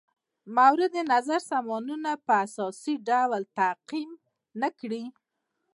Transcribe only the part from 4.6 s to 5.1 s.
نه کړي.